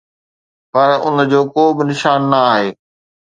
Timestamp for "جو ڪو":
1.31-1.63